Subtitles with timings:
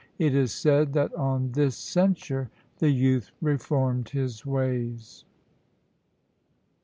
[0.17, 5.25] It is said that on this censure the youth reformed his ways.